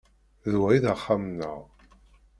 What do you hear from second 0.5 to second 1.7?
D wa i d axxam-nneɣ.